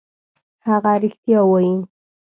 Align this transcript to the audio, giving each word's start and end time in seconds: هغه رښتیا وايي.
هغه 0.67 0.93
رښتیا 1.03 1.39
وايي. 1.49 1.75